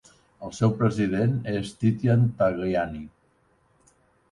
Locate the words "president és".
0.79-1.75